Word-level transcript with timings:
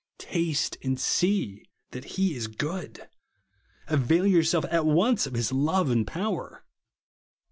Taste 0.17 0.77
and 0.81 0.99
see 0.99 1.69
that 1.91 2.03
he 2.17 2.33
is 2.35 2.47
good. 2.47 3.07
Avail 3.87 4.25
yourself 4.25 4.65
at 4.71 4.83
once 4.87 5.27
of 5.27 5.35
his 5.35 5.51
love 5.51 5.91
and 5.91 6.07
powder. 6.07 6.63